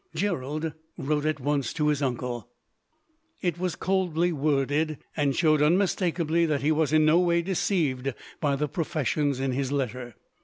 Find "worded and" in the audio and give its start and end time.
4.31-5.35